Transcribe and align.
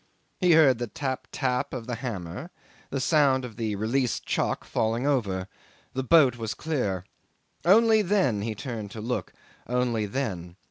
He 0.39 0.53
heard 0.53 0.79
the 0.79 0.87
tap, 0.87 1.27
tap 1.31 1.75
of 1.75 1.85
the 1.85 1.93
hammer, 1.93 2.49
the 2.89 2.99
sound 2.99 3.45
of 3.45 3.55
the 3.55 3.75
released 3.75 4.25
chock 4.25 4.63
falling 4.63 5.05
over. 5.05 5.47
The 5.93 6.01
boat 6.01 6.37
was 6.37 6.55
clear. 6.55 7.05
Only 7.65 8.01
then 8.01 8.41
he 8.41 8.55
turned 8.55 8.89
to 8.89 8.99
look 8.99 9.31
only 9.67 10.07
then. 10.07 10.55